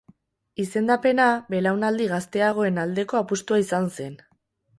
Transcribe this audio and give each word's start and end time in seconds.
Izendapena 0.61 1.27
belaunaldi 1.55 2.07
gazteagoen 2.13 2.81
aldeko 2.85 3.21
apustua 3.21 3.61
izan 3.67 3.93
zen. 3.99 4.19